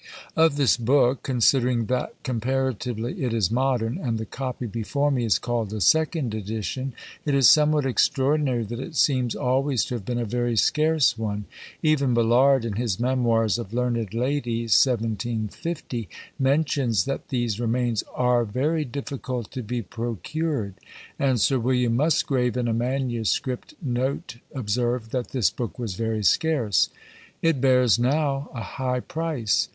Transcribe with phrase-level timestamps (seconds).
[0.35, 5.37] Of this book, considering that comparatively it is modern, and the copy before me is
[5.37, 10.17] called a second edition, it is somewhat extraordinary that it seems always to have been
[10.17, 11.45] a very scarce one.
[11.83, 16.09] Even Ballard, in his Memoirs of Learned Ladies (1750),
[16.39, 20.73] mentions that these remains "are very difficult to be procured;"
[21.19, 26.89] and Sir William Musgrave in a manuscript note observed, that "this book was very scarce."
[27.43, 29.69] It bears now a high price.